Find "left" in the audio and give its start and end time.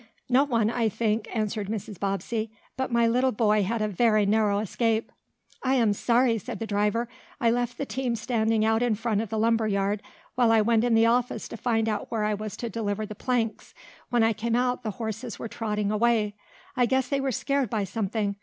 7.51-7.77